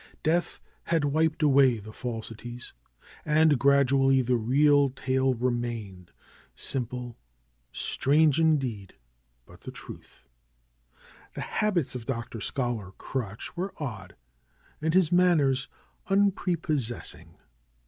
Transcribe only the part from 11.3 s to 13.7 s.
The habits of Dr. Scholar Crutch